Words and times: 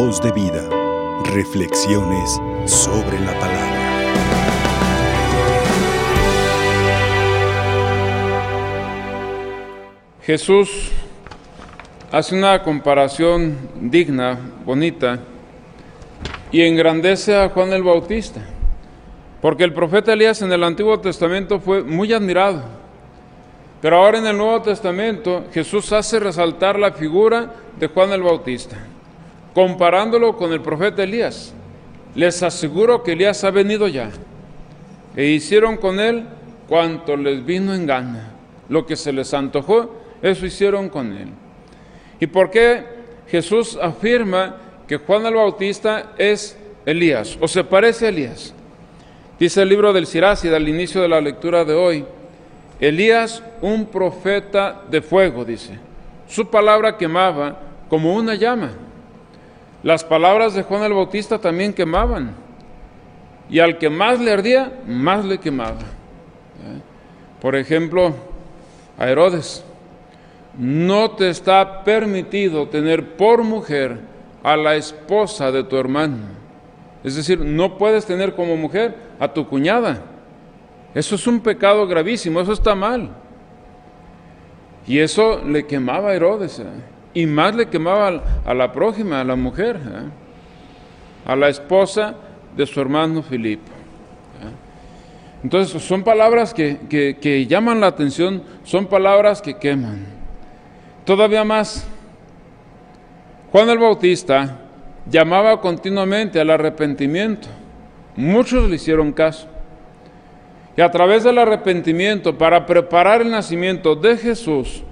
Voz 0.00 0.22
de 0.22 0.30
vida. 0.30 0.62
Reflexiones 1.24 2.40
sobre 2.66 3.18
la 3.18 3.36
palabra. 3.40 4.04
Jesús 10.22 10.92
hace 12.12 12.36
una 12.36 12.62
comparación 12.62 13.58
digna, 13.80 14.38
bonita, 14.64 15.18
y 16.52 16.62
engrandece 16.62 17.34
a 17.34 17.48
Juan 17.48 17.72
el 17.72 17.82
Bautista, 17.82 18.40
porque 19.42 19.64
el 19.64 19.74
profeta 19.74 20.12
Elías 20.12 20.40
en 20.42 20.52
el 20.52 20.62
Antiguo 20.62 21.00
Testamento 21.00 21.58
fue 21.58 21.82
muy 21.82 22.12
admirado, 22.12 22.62
pero 23.82 23.96
ahora 23.96 24.18
en 24.18 24.28
el 24.28 24.38
Nuevo 24.38 24.62
Testamento 24.62 25.46
Jesús 25.52 25.92
hace 25.92 26.20
resaltar 26.20 26.78
la 26.78 26.92
figura 26.92 27.52
de 27.80 27.88
Juan 27.88 28.12
el 28.12 28.22
Bautista, 28.22 28.76
comparándolo 29.54 30.36
con 30.36 30.52
el 30.52 30.60
profeta 30.60 31.02
Elías. 31.02 31.54
Les 32.14 32.42
aseguro 32.42 33.02
que 33.02 33.12
Elías 33.12 33.44
ha 33.44 33.50
venido 33.50 33.88
ya, 33.88 34.10
e 35.16 35.26
hicieron 35.26 35.76
con 35.76 36.00
él 36.00 36.24
cuanto 36.68 37.16
les 37.16 37.44
vino 37.44 37.74
en 37.74 37.86
gana, 37.86 38.32
lo 38.68 38.86
que 38.86 38.96
se 38.96 39.12
les 39.12 39.32
antojó, 39.34 39.94
eso 40.22 40.46
hicieron 40.46 40.88
con 40.88 41.12
él. 41.12 41.28
¿Y 42.20 42.26
por 42.26 42.50
qué 42.50 42.84
Jesús 43.28 43.78
afirma 43.80 44.56
que 44.86 44.96
Juan 44.96 45.26
el 45.26 45.34
Bautista 45.34 46.12
es 46.18 46.56
Elías 46.84 47.38
o 47.40 47.48
se 47.48 47.64
parece 47.64 48.06
a 48.06 48.08
Elías? 48.08 48.54
Dice 49.38 49.62
el 49.62 49.68
libro 49.68 49.92
del 49.92 50.06
Siracida 50.06 50.56
al 50.56 50.68
inicio 50.68 51.00
de 51.00 51.08
la 51.08 51.20
lectura 51.20 51.64
de 51.64 51.74
hoy, 51.74 52.04
Elías, 52.80 53.42
un 53.60 53.86
profeta 53.86 54.82
de 54.90 55.02
fuego, 55.02 55.44
dice. 55.44 55.78
Su 56.28 56.48
palabra 56.48 56.96
quemaba 56.96 57.58
como 57.88 58.14
una 58.14 58.34
llama. 58.34 58.70
Las 59.82 60.04
palabras 60.04 60.54
de 60.54 60.62
Juan 60.62 60.82
el 60.82 60.92
Bautista 60.92 61.38
también 61.38 61.72
quemaban. 61.72 62.34
Y 63.48 63.60
al 63.60 63.78
que 63.78 63.88
más 63.88 64.20
le 64.20 64.32
ardía, 64.32 64.80
más 64.86 65.24
le 65.24 65.38
quemaba. 65.38 65.80
¿Eh? 65.80 66.80
Por 67.40 67.56
ejemplo, 67.56 68.14
a 68.98 69.08
Herodes 69.08 69.64
no 70.58 71.12
te 71.12 71.30
está 71.30 71.84
permitido 71.84 72.68
tener 72.68 73.16
por 73.16 73.44
mujer 73.44 74.00
a 74.42 74.56
la 74.56 74.74
esposa 74.74 75.52
de 75.52 75.62
tu 75.62 75.76
hermano. 75.76 76.16
Es 77.04 77.14
decir, 77.14 77.38
no 77.38 77.78
puedes 77.78 78.04
tener 78.04 78.34
como 78.34 78.56
mujer 78.56 78.96
a 79.20 79.32
tu 79.32 79.46
cuñada. 79.46 80.02
Eso 80.94 81.14
es 81.14 81.26
un 81.28 81.40
pecado 81.40 81.86
gravísimo, 81.86 82.40
eso 82.40 82.52
está 82.52 82.74
mal. 82.74 83.10
Y 84.86 84.98
eso 84.98 85.42
le 85.44 85.64
quemaba 85.64 86.10
a 86.10 86.14
Herodes, 86.14 86.58
¿eh? 86.58 86.64
Y 87.14 87.26
más 87.26 87.54
le 87.54 87.68
quemaba 87.68 88.22
a 88.44 88.54
la 88.54 88.72
prójima, 88.72 89.20
a 89.20 89.24
la 89.24 89.36
mujer, 89.36 89.76
¿eh? 89.76 90.10
a 91.26 91.36
la 91.36 91.48
esposa 91.48 92.14
de 92.56 92.66
su 92.66 92.80
hermano 92.80 93.22
Filipo. 93.22 93.70
¿eh? 93.70 95.42
Entonces, 95.42 95.82
son 95.82 96.02
palabras 96.02 96.52
que, 96.52 96.78
que 96.88 97.46
llaman 97.46 97.80
la 97.80 97.88
atención, 97.88 98.42
son 98.64 98.86
palabras 98.86 99.40
que 99.42 99.56
queman. 99.56 100.06
Todavía 101.04 101.44
más, 101.44 101.86
Juan 103.50 103.70
el 103.70 103.78
Bautista 103.78 104.58
llamaba 105.10 105.60
continuamente 105.60 106.38
al 106.38 106.50
arrepentimiento. 106.50 107.48
Muchos 108.14 108.68
le 108.68 108.76
hicieron 108.76 109.12
caso. 109.12 109.48
Y 110.76 110.80
a 110.80 110.90
través 110.90 111.24
del 111.24 111.38
arrepentimiento, 111.38 112.36
para 112.36 112.66
preparar 112.66 113.22
el 113.22 113.30
nacimiento 113.30 113.96
de 113.96 114.16
Jesús, 114.16 114.84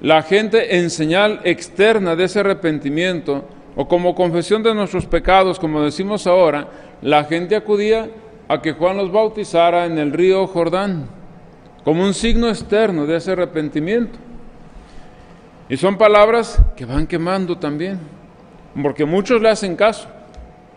la 0.00 0.22
gente 0.22 0.78
en 0.78 0.90
señal 0.90 1.40
externa 1.44 2.16
de 2.16 2.24
ese 2.24 2.40
arrepentimiento, 2.40 3.44
o 3.76 3.88
como 3.88 4.14
confesión 4.14 4.62
de 4.62 4.74
nuestros 4.74 5.06
pecados, 5.06 5.58
como 5.58 5.82
decimos 5.82 6.26
ahora, 6.26 6.68
la 7.02 7.24
gente 7.24 7.56
acudía 7.56 8.08
a 8.48 8.60
que 8.60 8.72
Juan 8.72 8.96
los 8.96 9.10
bautizara 9.10 9.86
en 9.86 9.98
el 9.98 10.12
río 10.12 10.46
Jordán, 10.46 11.08
como 11.84 12.02
un 12.02 12.14
signo 12.14 12.48
externo 12.48 13.06
de 13.06 13.16
ese 13.16 13.32
arrepentimiento. 13.32 14.18
Y 15.68 15.76
son 15.76 15.96
palabras 15.96 16.62
que 16.76 16.84
van 16.84 17.06
quemando 17.06 17.58
también, 17.58 17.98
porque 18.80 19.04
muchos 19.04 19.40
le 19.40 19.48
hacen 19.48 19.76
caso, 19.76 20.08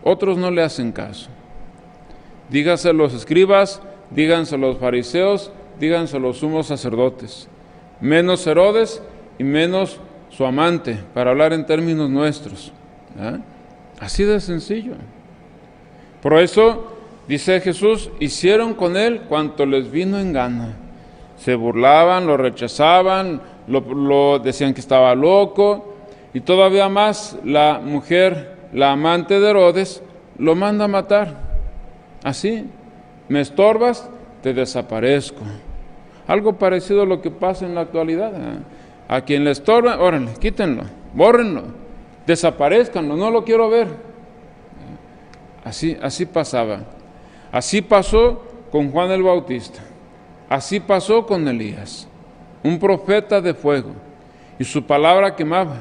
otros 0.04 0.38
no 0.38 0.50
le 0.50 0.64
hacen 0.64 0.92
caso. 0.92 1.30
Díganse 2.50 2.94
los 2.94 3.14
escribas, 3.14 3.82
díganse 4.10 4.58
los 4.58 4.78
fariseos, 4.78 5.52
díganse 5.80 6.20
los 6.20 6.38
sumos 6.38 6.68
sacerdotes, 6.68 7.50
menos 8.02 8.46
Herodes 8.48 9.02
y 9.38 9.44
menos 9.44 10.00
su 10.30 10.46
amante, 10.46 11.00
para 11.14 11.32
hablar 11.32 11.54
en 11.54 11.66
términos 11.66 12.10
nuestros. 12.10 12.72
Así 14.00 14.24
de 14.24 14.40
sencillo. 14.40 14.94
Por 16.22 16.38
eso, 16.40 16.98
dice 17.28 17.62
Jesús, 17.62 18.10
hicieron 18.20 18.74
con 18.74 18.98
él 18.98 19.22
cuanto 19.22 19.66
les 19.66 19.90
vino 19.90 20.20
en 20.20 20.34
gana. 20.34 20.76
Se 21.38 21.56
burlaban, 21.56 22.28
lo 22.28 22.38
rechazaban, 22.38 23.42
lo, 23.68 24.40
decían 24.40 24.74
que 24.74 24.82
estaba 24.82 25.14
loco, 25.16 25.96
y 26.34 26.42
todavía 26.42 26.90
más 26.90 27.38
la 27.44 27.80
mujer, 27.84 28.58
la 28.74 28.92
amante 28.92 29.40
de 29.40 29.50
Herodes, 29.50 30.04
lo 30.38 30.56
manda 30.56 30.86
a 30.86 30.90
matar. 30.90 31.36
Así, 32.24 32.66
me 33.30 33.42
estorbas, 33.42 34.10
te 34.42 34.54
desaparezco. 34.54 35.42
Algo 36.28 36.54
parecido 36.54 37.04
a 37.04 37.06
lo 37.06 37.22
que 37.22 37.32
pasa 37.32 37.66
en 37.66 37.76
la 37.76 37.82
actualidad. 37.82 38.34
¿eh? 38.36 38.60
A 39.08 39.22
quien 39.22 39.44
le 39.44 39.52
estorba, 39.52 40.00
órale, 40.00 40.34
quítenlo, 40.40 40.84
bórrenlo, 41.14 41.64
desaparezcanlo, 42.26 43.16
no 43.16 43.32
lo 43.32 43.44
quiero 43.44 43.70
ver. 43.70 43.88
Así, 45.64 45.98
así 46.02 46.26
pasaba. 46.26 46.82
Así 47.52 47.82
pasó 47.82 48.44
con 48.72 48.92
Juan 48.92 49.12
el 49.12 49.24
Bautista. 49.24 49.80
Así 50.50 50.80
pasó 50.80 51.26
con 51.26 51.48
Elías 51.48 52.08
un 52.64 52.80
profeta 52.80 53.40
de 53.42 53.54
fuego, 53.54 53.92
y 54.60 54.64
su 54.64 54.84
palabra 54.84 55.36
quemaba. 55.36 55.78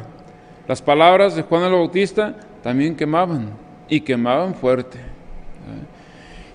Las 0.69 0.83
palabras 0.83 1.35
de 1.35 1.43
Juan 1.43 1.65
el 1.65 1.73
Bautista 1.73 2.37
también 2.63 2.95
quemaban, 2.97 3.51
y 3.89 4.01
quemaban 4.01 4.55
fuerte. 4.55 4.99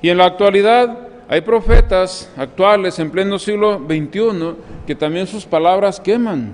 Y 0.02 0.10
en 0.10 0.18
la 0.18 0.26
actualidad 0.26 0.98
hay 1.32 1.40
profetas 1.40 2.30
actuales 2.36 3.00
en 3.00 3.10
pleno 3.10 3.40
siglo 3.40 3.80
XXI 3.88 4.54
que 4.86 4.96
también 4.96 5.26
sus 5.26 5.46
palabras 5.46 5.98
queman. 5.98 6.52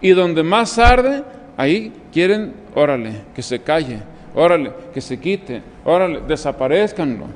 Y 0.00 0.10
donde 0.10 0.44
más 0.44 0.78
arde, 0.78 1.24
ahí 1.56 1.92
quieren, 2.12 2.54
órale, 2.76 3.22
que 3.34 3.42
se 3.42 3.58
calle, 3.58 3.98
órale, 4.32 4.70
que 4.94 5.00
se 5.00 5.18
quite, 5.18 5.60
órale, 5.84 6.20
desaparezcanlo. 6.20 7.26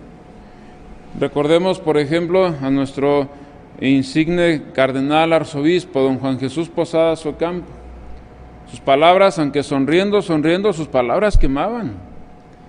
Recordemos, 1.19 1.81
por 1.81 1.98
ejemplo, 1.98 2.47
a 2.47 2.71
nuestro 2.71 3.28
insigne 3.81 4.62
cardenal 4.72 5.32
arzobispo 5.32 6.03
don 6.03 6.21
Juan 6.21 6.38
Jesús 6.38 6.69
Posada 6.69 7.16
Socampo. 7.16 7.66
Sus 8.71 8.78
palabras, 8.78 9.41
aunque 9.41 9.65
sonriendo, 9.65 10.22
sonriendo, 10.22 10.72
sus 10.72 10.86
palabras 10.86 11.36
quemaban 11.36 11.94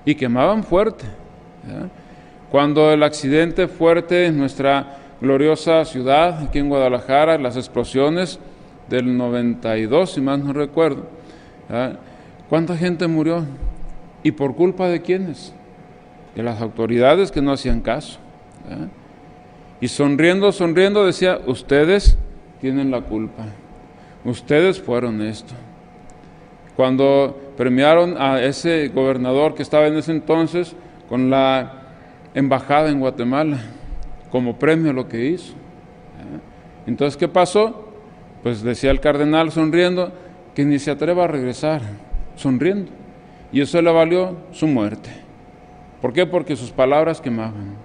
y 0.06 0.16
quemaban 0.16 0.64
fuerte. 0.64 1.06
Cuando 2.52 2.92
el 2.92 3.04
accidente 3.04 3.68
fuerte 3.68 4.28
en 4.28 4.38
nuestra 4.38 4.98
gloriosa 5.20 5.84
ciudad, 5.86 6.44
aquí 6.44 6.60
en 6.60 6.70
Guadalajara, 6.70 7.38
las 7.38 7.58
explosiones 7.58 8.40
del 8.90 9.18
92, 9.18 10.12
si 10.12 10.22
más 10.22 10.40
no 10.40 10.54
recuerdo, 10.54 11.08
¿cuánta 12.50 12.78
gente 12.78 13.08
murió? 13.08 13.46
¿Y 14.24 14.32
por 14.32 14.56
culpa 14.56 14.88
de 14.88 15.02
quiénes? 15.02 15.54
De 16.36 16.44
las 16.44 16.62
autoridades 16.62 17.32
que 17.32 17.42
no 17.42 17.52
hacían 17.52 17.82
caso. 17.82 18.20
Y 19.82 19.88
sonriendo, 19.88 20.52
sonriendo 20.52 21.06
decía, 21.06 21.40
ustedes 21.46 22.18
tienen 22.62 22.92
la 22.92 23.02
culpa, 23.02 23.46
ustedes 24.24 24.82
fueron 24.82 25.22
esto. 25.22 25.54
Cuando 26.76 27.40
premiaron 27.56 28.22
a 28.22 28.42
ese 28.42 28.90
gobernador 28.90 29.56
que 29.56 29.64
estaba 29.64 29.88
en 29.88 29.96
ese 29.96 30.12
entonces 30.12 30.76
con 31.08 31.30
la 31.30 31.85
embajada 32.36 32.90
en 32.90 33.00
Guatemala, 33.00 33.58
como 34.30 34.60
premio 34.60 34.92
a 34.92 34.94
lo 34.94 35.08
que 35.08 35.26
hizo. 35.26 35.54
Entonces, 36.86 37.18
¿qué 37.18 37.28
pasó? 37.28 37.90
Pues 38.44 38.62
decía 38.62 38.92
el 38.92 39.00
cardenal 39.00 39.52
sonriendo 39.52 40.12
que 40.54 40.64
ni 40.64 40.78
se 40.78 40.92
atreva 40.92 41.24
a 41.24 41.28
regresar, 41.28 41.82
sonriendo. 42.36 42.92
Y 43.52 43.62
eso 43.62 43.82
le 43.82 43.92
valió 43.92 44.38
su 44.52 44.68
muerte. 44.68 45.10
¿Por 46.02 46.14
qué? 46.14 46.28
Porque 46.28 46.56
sus 46.56 46.70
palabras 46.70 47.20
quemaban. 47.20 47.76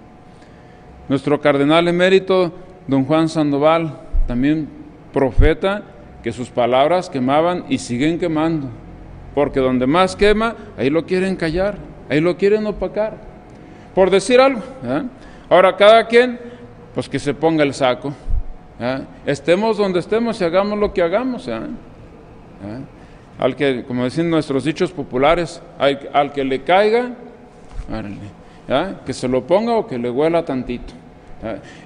Nuestro 1.09 1.41
cardenal 1.41 1.87
emérito, 1.87 2.53
don 2.87 3.05
Juan 3.05 3.29
Sandoval, 3.29 3.99
también 4.27 4.67
profeta, 5.11 5.83
que 6.21 6.31
sus 6.31 6.49
palabras 6.49 7.09
quemaban 7.09 7.65
y 7.67 7.79
siguen 7.79 8.19
quemando, 8.19 8.69
porque 9.33 9.59
donde 9.59 9.87
más 9.87 10.15
quema, 10.15 10.55
ahí 10.77 10.89
lo 10.89 11.05
quieren 11.05 11.35
callar, 11.35 11.77
ahí 12.09 12.19
lo 12.21 12.37
quieren 12.37 12.65
opacar, 12.67 13.30
por 13.93 14.09
decir 14.09 14.39
algo. 14.39 14.61
Ahora 15.49 15.75
cada 15.75 16.07
quien, 16.07 16.39
pues 16.93 17.09
que 17.09 17.19
se 17.19 17.33
ponga 17.33 17.63
el 17.63 17.73
saco, 17.73 18.13
estemos 19.25 19.77
donde 19.77 19.99
estemos 19.99 20.39
y 20.41 20.43
hagamos 20.43 20.79
lo 20.79 20.93
que 20.93 21.01
hagamos. 21.01 21.49
al 23.37 23.55
que, 23.55 23.83
como 23.85 24.03
decían 24.03 24.29
nuestros 24.29 24.63
dichos 24.63 24.91
populares, 24.91 25.61
al, 25.77 26.31
que 26.31 26.43
le 26.43 26.63
caiga, 26.63 27.11
que 29.05 29.13
se 29.13 29.27
lo 29.27 29.45
ponga 29.45 29.73
o 29.73 29.87
que 29.87 29.97
le 29.97 30.09
huela 30.09 30.45
tantito. 30.45 30.93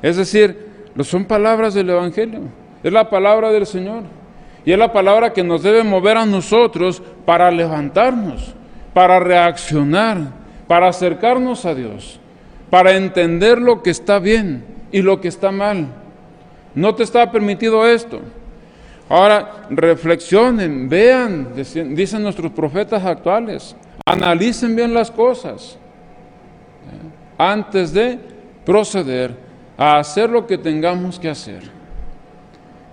Es 0.02 0.18
decir, 0.18 0.70
son 1.02 1.26
palabras 1.26 1.74
del 1.74 1.90
Evangelio, 1.90 2.42
es 2.84 2.94
la 2.94 3.10
palabra 3.10 3.52
del 3.52 3.66
Señor. 3.66 4.04
Y 4.66 4.72
es 4.72 4.80
la 4.80 4.92
palabra 4.92 5.32
que 5.32 5.44
nos 5.44 5.62
debe 5.62 5.84
mover 5.84 6.18
a 6.18 6.26
nosotros 6.26 7.02
para 7.24 7.52
levantarnos, 7.52 8.56
para 8.96 9.20
reaccionar, 9.20 10.18
para 10.68 10.88
acercarnos 10.88 11.66
a 11.66 11.76
Dios, 11.76 12.20
para 12.70 12.96
entender 12.96 13.60
lo 13.60 13.84
que 13.84 13.92
está 13.92 14.20
bien 14.20 14.66
y 14.92 15.02
lo 15.02 15.22
que 15.22 15.28
está 15.28 15.52
mal. 15.52 15.88
No 16.74 16.96
te 16.96 17.04
está 17.04 17.32
permitido 17.32 17.88
esto. 17.88 18.22
Ahora, 19.08 19.68
reflexionen, 19.70 20.90
vean, 20.90 21.50
dicen 21.56 22.24
nuestros 22.24 22.52
profetas 22.52 23.06
actuales, 23.06 23.76
analicen 24.06 24.76
bien 24.76 24.94
las 24.94 25.12
cosas 25.12 25.78
antes 27.38 27.94
de 27.94 28.18
proceder 28.66 29.36
a 29.78 30.00
hacer 30.00 30.30
lo 30.30 30.48
que 30.48 30.58
tengamos 30.58 31.20
que 31.20 31.30
hacer. 31.30 31.64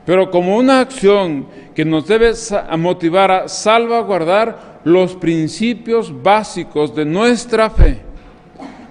Pero 0.05 0.31
como 0.31 0.57
una 0.57 0.81
acción 0.81 1.47
que 1.75 1.85
nos 1.85 2.07
debe 2.07 2.33
motivar 2.77 3.31
a 3.31 3.49
salvaguardar 3.49 4.72
los 4.85 5.15
principios 5.15 6.23
básicos 6.23 6.95
de 6.95 7.05
nuestra 7.05 7.71
fe, 7.71 8.01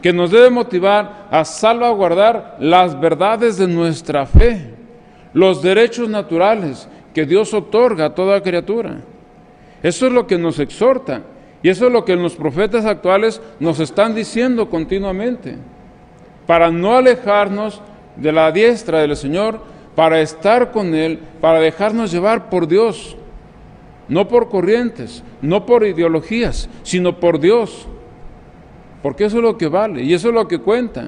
que 0.02 0.14
nos 0.14 0.32
debe 0.32 0.50
motivar 0.50 1.28
a 1.30 1.46
salvaguardar 1.46 2.58
las 2.60 3.00
verdades 3.00 3.58
de 3.58 3.68
nuestra 3.68 4.26
fe, 4.26 4.74
los 5.34 5.62
derechos 5.62 6.10
naturales 6.10 6.88
que 7.14 7.26
Dios 7.26 7.54
otorga 7.54 8.06
a 8.06 8.16
toda 8.16 8.42
criatura. 8.42 9.02
Eso 9.84 10.08
es 10.08 10.14
lo 10.14 10.28
que 10.28 10.38
nos 10.38 10.60
exhorta 10.60 11.22
y 11.64 11.70
eso 11.70 11.88
es 11.88 11.92
lo 11.92 12.06
que 12.06 12.16
los 12.16 12.36
profetas 12.36 12.86
actuales 12.86 13.42
nos 13.60 13.80
están 13.80 14.16
diciendo 14.16 14.70
continuamente, 14.70 15.58
para 16.48 16.72
no 16.72 16.96
alejarnos 16.96 17.82
de 18.16 18.32
la 18.32 18.52
diestra 18.52 19.00
del 19.00 19.16
Señor, 19.16 19.60
para 19.96 20.22
estar 20.22 20.72
con 20.72 20.96
Él, 20.96 21.20
para 21.40 21.60
dejarnos 21.60 22.12
llevar 22.12 22.50
por 22.50 22.68
Dios, 22.68 23.16
no 24.12 24.28
por 24.28 24.50
corrientes, 24.50 25.24
no 25.42 25.66
por 25.66 25.86
ideologías, 25.86 26.70
sino 26.84 27.18
por 27.18 27.40
Dios. 27.40 27.88
Porque 29.02 29.24
eso 29.24 29.38
es 29.38 29.44
lo 29.44 29.58
que 29.58 29.70
vale 29.70 30.04
y 30.04 30.14
eso 30.14 30.28
es 30.28 30.34
lo 30.34 30.50
que 30.50 30.60
cuenta. 30.60 31.08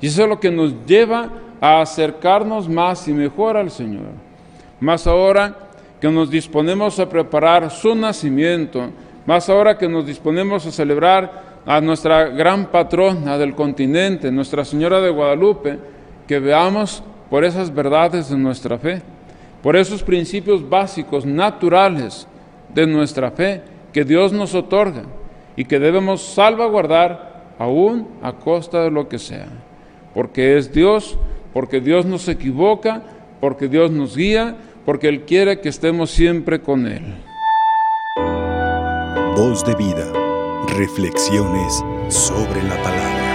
Y 0.00 0.06
eso 0.06 0.22
es 0.22 0.28
lo 0.28 0.38
que 0.38 0.52
nos 0.52 0.72
lleva 0.86 1.28
a 1.60 1.80
acercarnos 1.80 2.68
más 2.68 3.08
y 3.08 3.12
mejor 3.12 3.56
al 3.56 3.72
Señor. 3.72 4.12
Más 4.78 5.08
ahora 5.08 5.56
que 6.00 6.08
nos 6.08 6.30
disponemos 6.30 7.00
a 7.00 7.08
preparar 7.08 7.68
su 7.68 7.96
nacimiento, 7.96 8.90
más 9.26 9.48
ahora 9.48 9.76
que 9.76 9.88
nos 9.88 10.06
disponemos 10.06 10.64
a 10.66 10.70
celebrar 10.70 11.56
a 11.66 11.80
nuestra 11.80 12.26
gran 12.26 12.66
patrona 12.66 13.38
del 13.38 13.56
continente, 13.56 14.30
Nuestra 14.30 14.64
Señora 14.64 15.00
de 15.00 15.10
Guadalupe, 15.10 15.80
que 16.28 16.38
veamos 16.38 17.02
por 17.28 17.44
esas 17.44 17.74
verdades 17.74 18.30
de 18.30 18.38
nuestra 18.38 18.78
fe, 18.78 19.02
por 19.64 19.74
esos 19.74 20.04
principios 20.04 20.68
básicos, 20.68 21.26
naturales 21.26 22.28
de 22.74 22.86
nuestra 22.86 23.30
fe 23.30 23.62
que 23.92 24.04
Dios 24.04 24.32
nos 24.32 24.54
otorga 24.54 25.04
y 25.56 25.64
que 25.64 25.78
debemos 25.78 26.22
salvaguardar 26.22 27.54
aún 27.58 28.08
a 28.22 28.32
costa 28.32 28.82
de 28.82 28.90
lo 28.90 29.08
que 29.08 29.18
sea, 29.18 29.48
porque 30.14 30.58
es 30.58 30.72
Dios, 30.72 31.18
porque 31.52 31.80
Dios 31.80 32.04
nos 32.04 32.28
equivoca, 32.28 33.02
porque 33.40 33.68
Dios 33.68 33.90
nos 33.90 34.16
guía, 34.16 34.56
porque 34.84 35.08
Él 35.08 35.22
quiere 35.22 35.60
que 35.60 35.70
estemos 35.70 36.10
siempre 36.10 36.60
con 36.60 36.86
Él. 36.86 37.14
Voz 39.34 39.64
de 39.64 39.74
vida, 39.74 40.12
reflexiones 40.76 41.82
sobre 42.08 42.62
la 42.62 42.82
palabra. 42.82 43.25